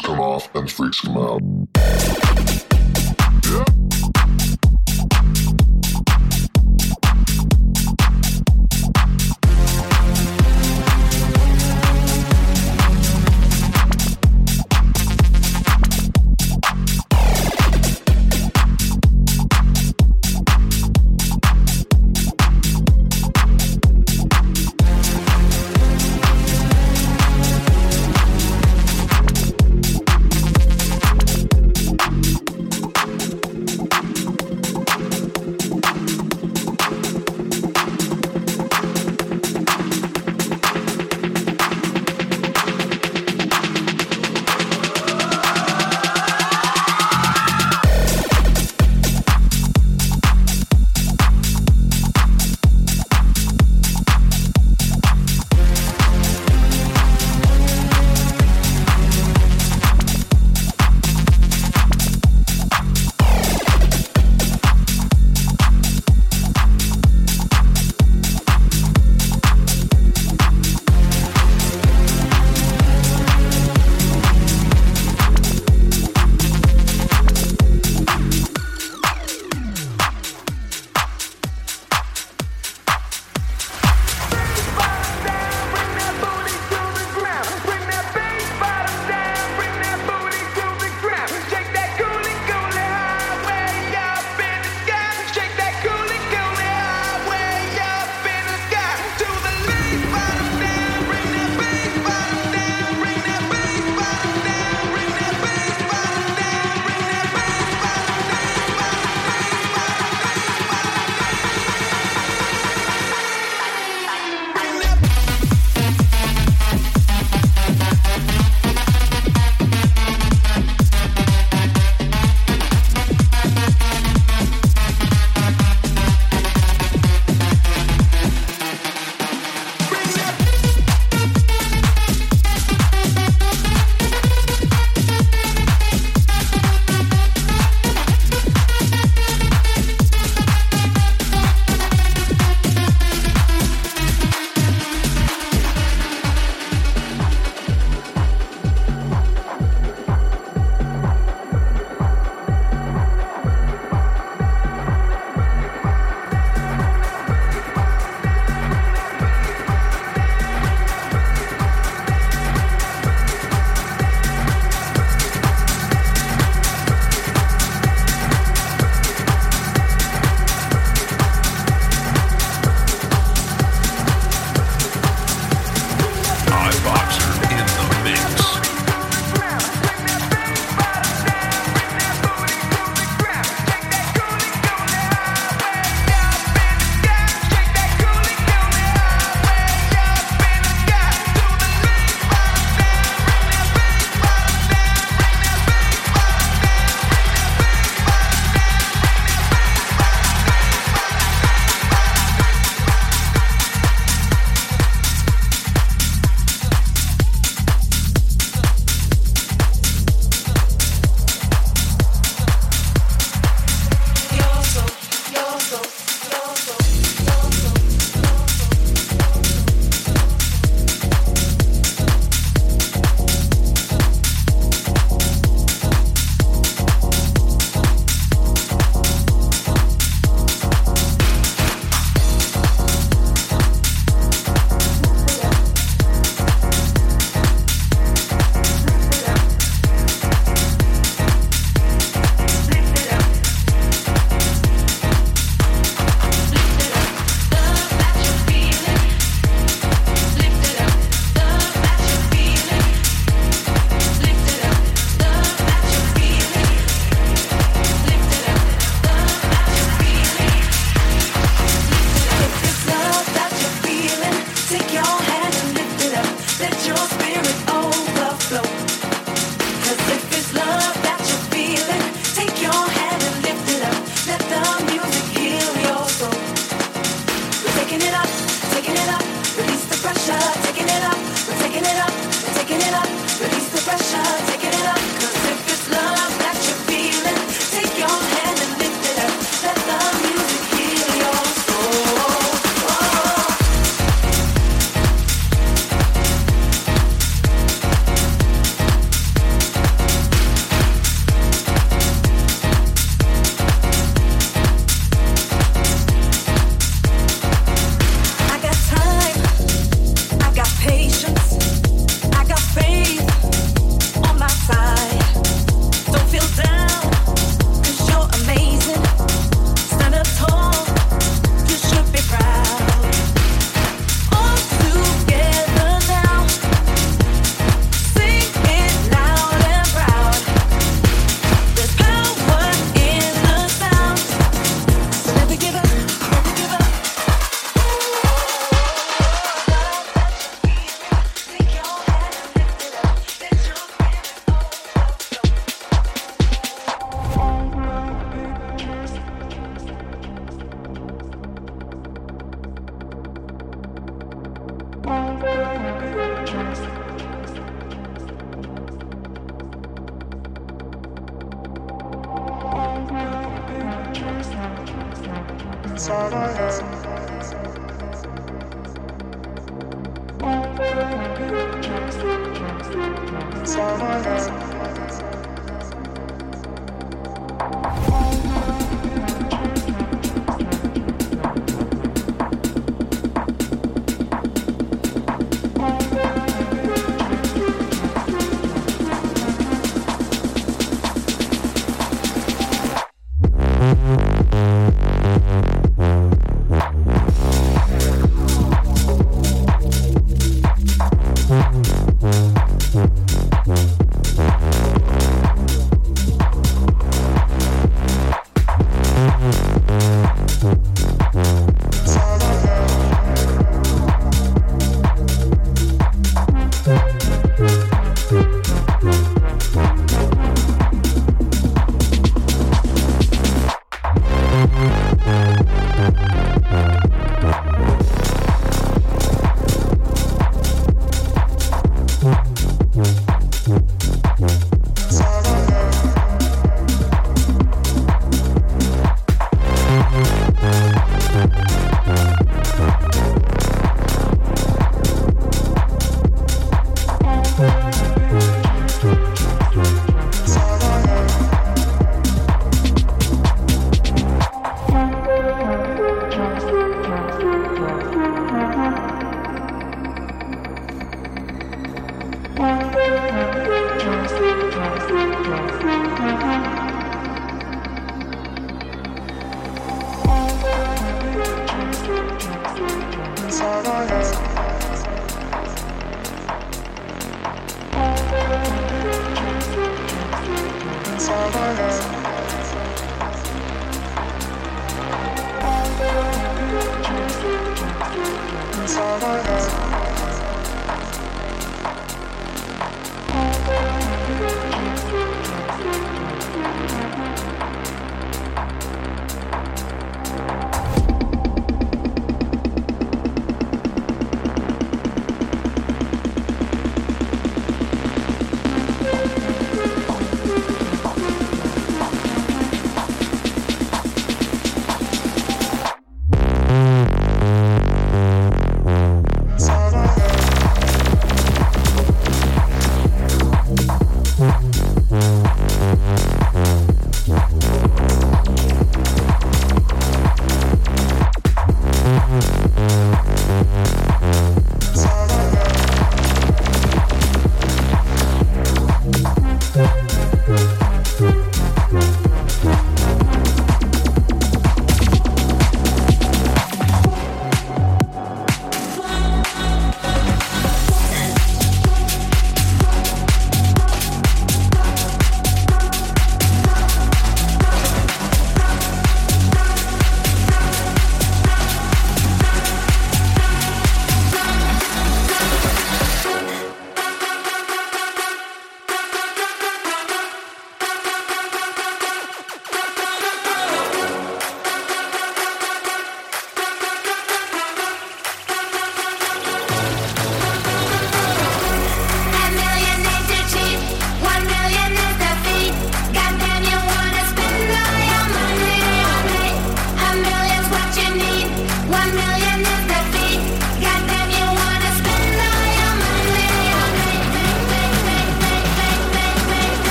[0.00, 1.42] come off and freaks come out.
[3.50, 3.79] Yeah.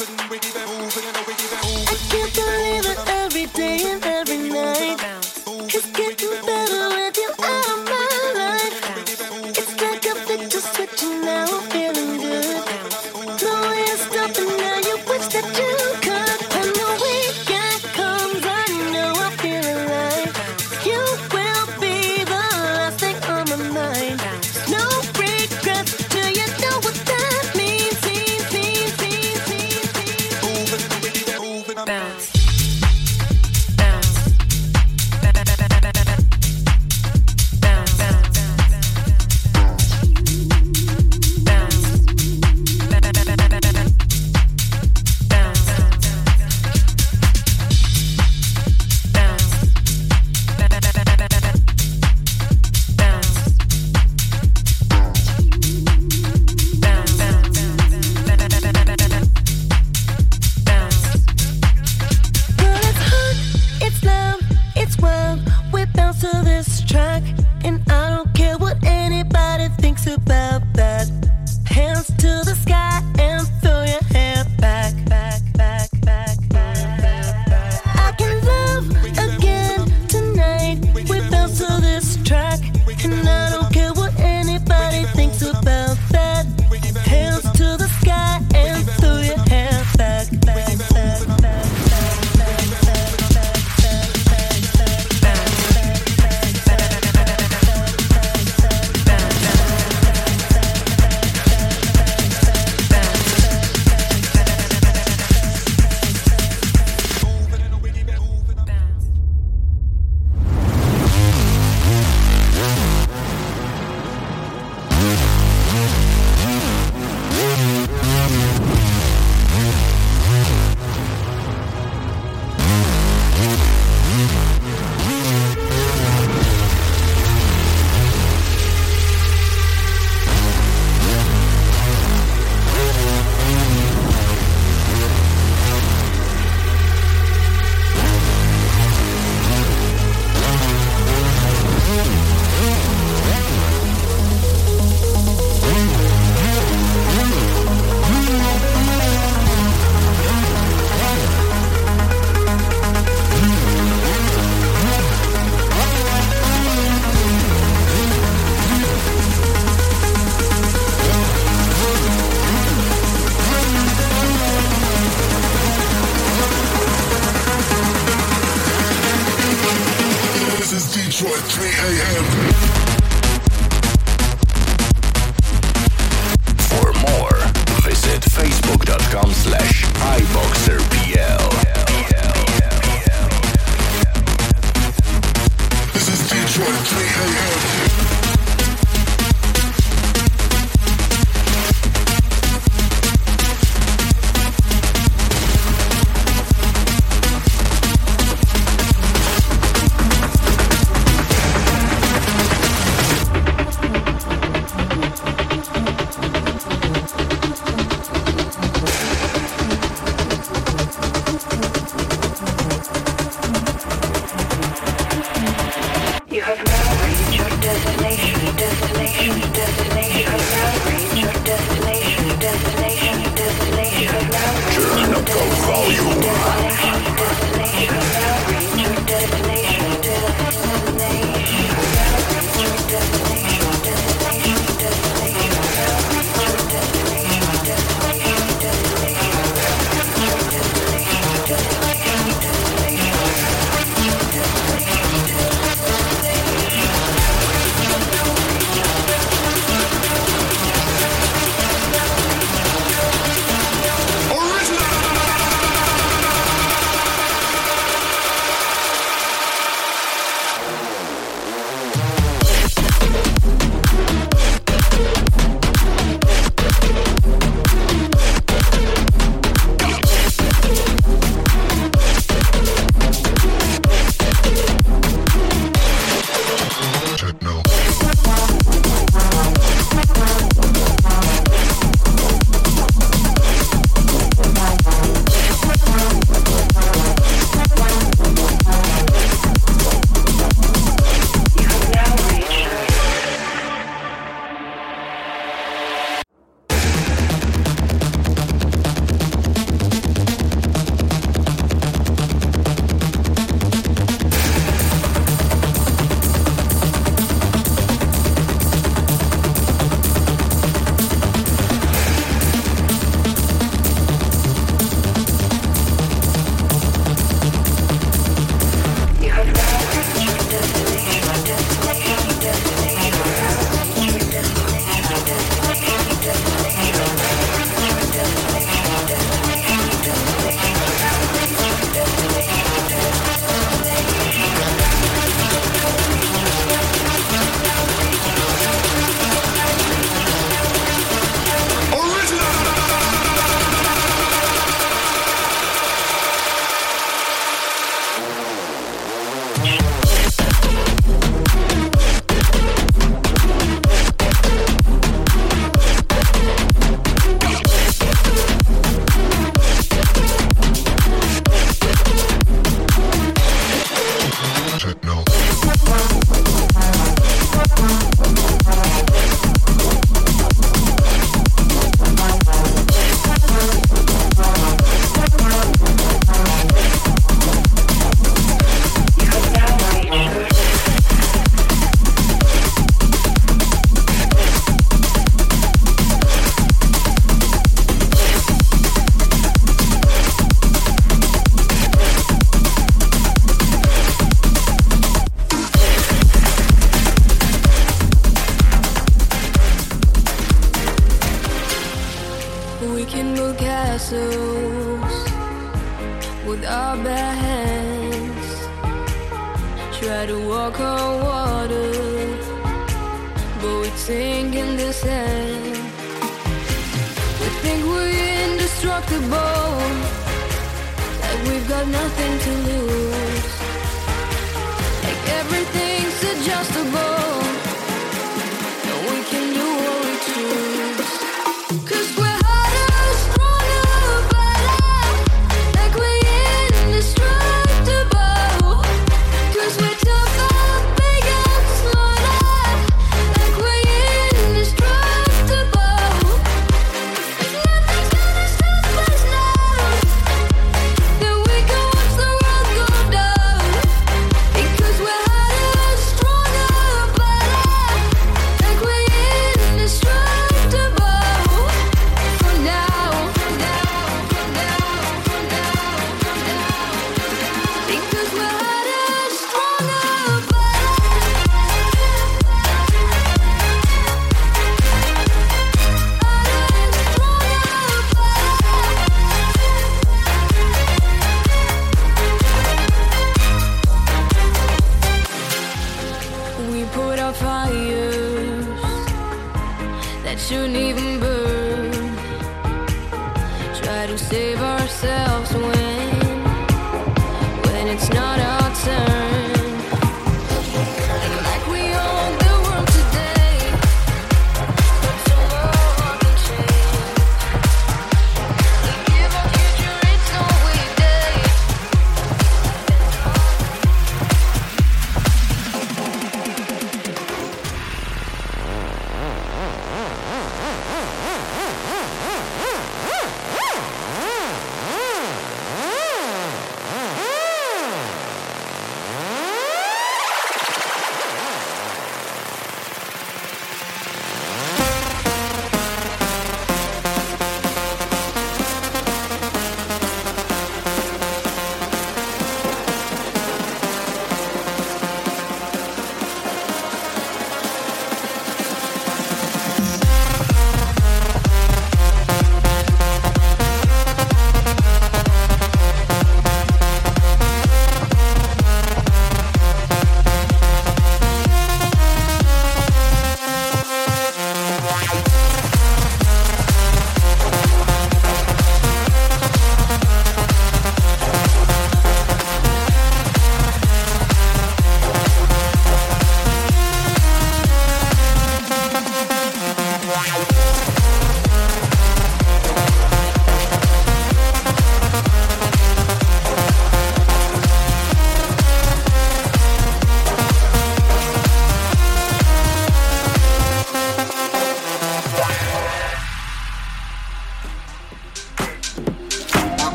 [0.00, 0.16] moving
[0.56, 0.61] it.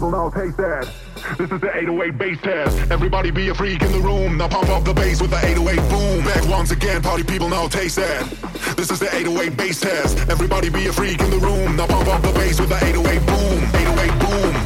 [0.00, 0.88] People now taste that.
[1.36, 2.90] This is the 808 bass test.
[2.90, 4.38] Everybody be a freak in the room.
[4.38, 6.24] Now pump up the bass with the 808 boom.
[6.24, 8.24] Back once again, party people now taste that.
[8.78, 10.16] This is the 808 bass test.
[10.30, 11.76] Everybody be a freak in the room.
[11.76, 13.58] Now pump up the bass with the 808 boom.
[13.76, 14.59] 808 boom.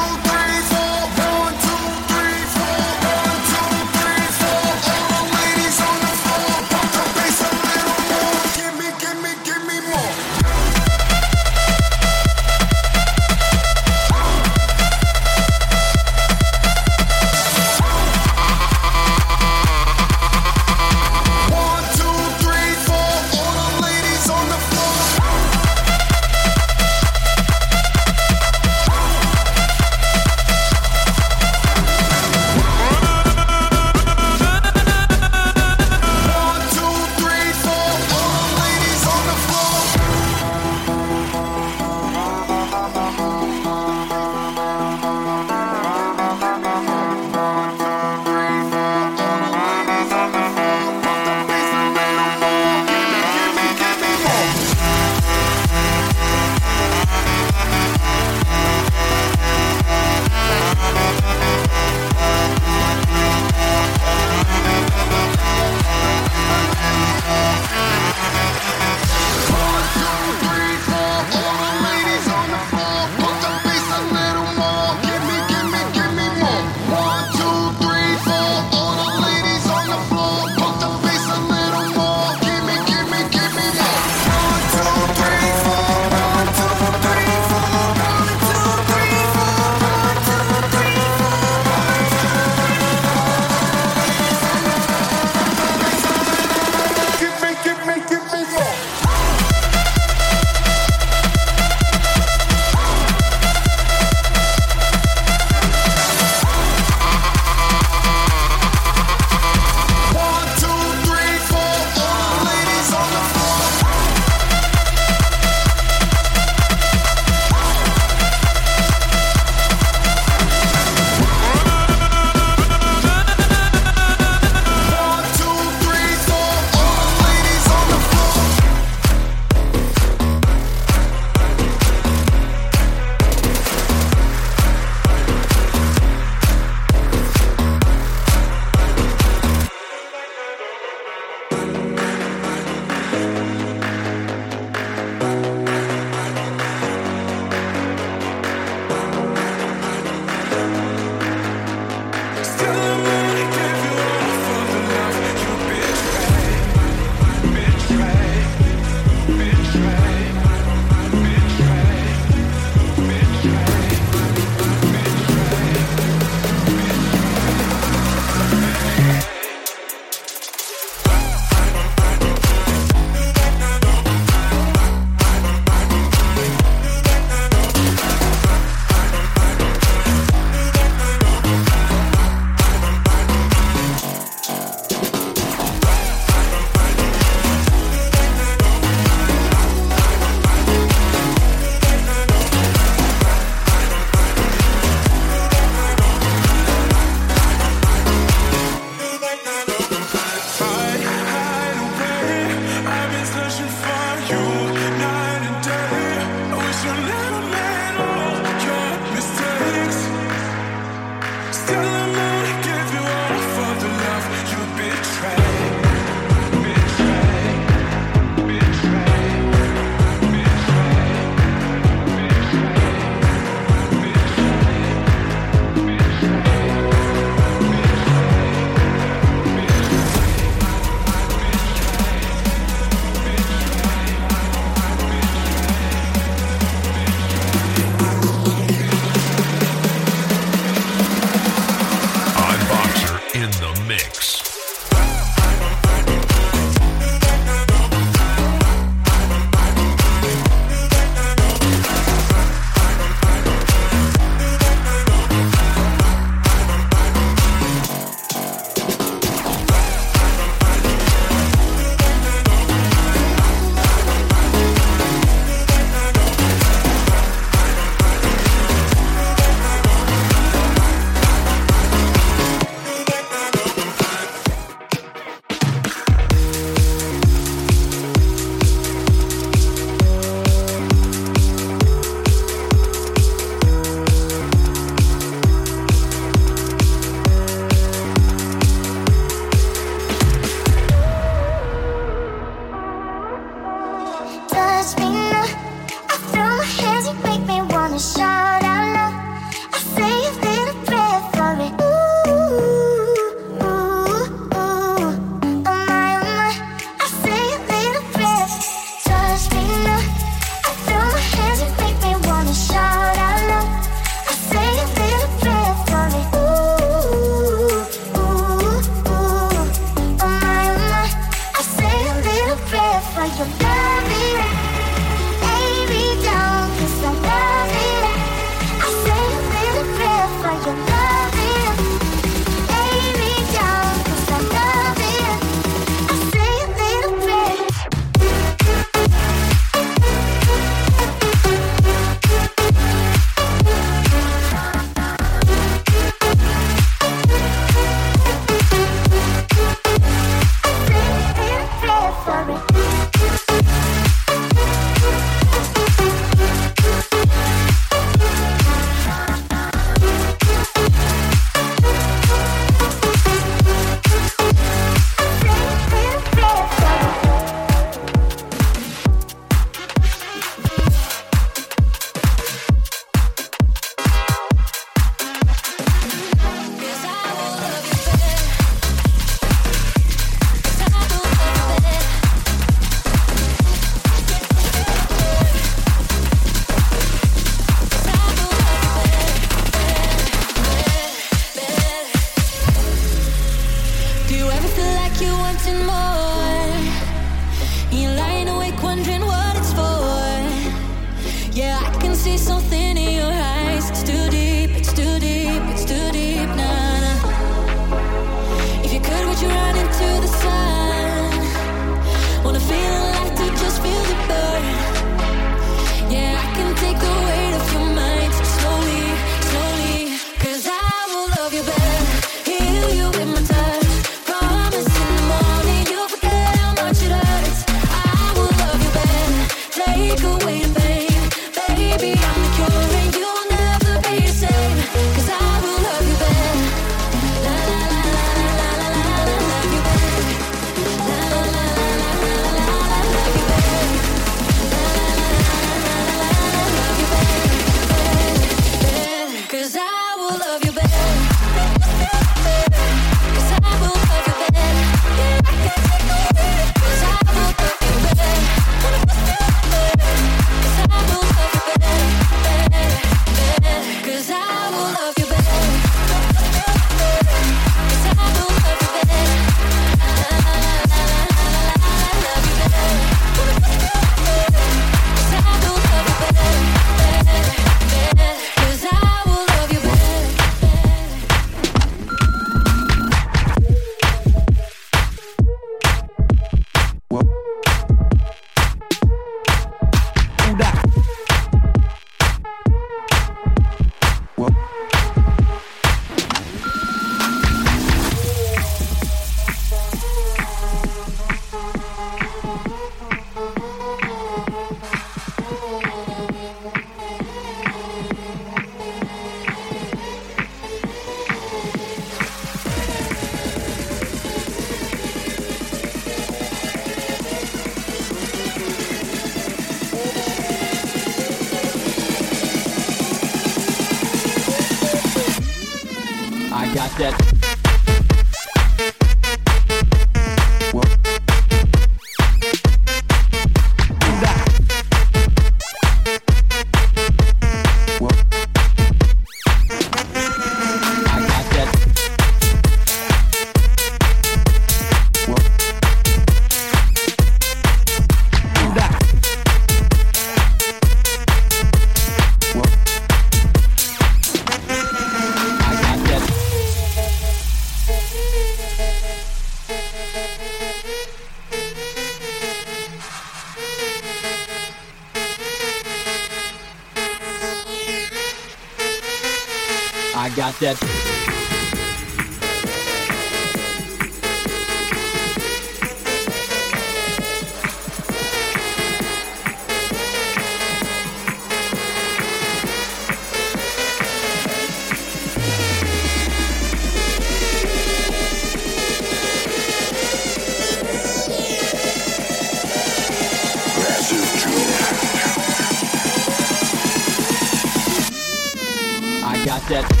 [599.71, 600.00] dead.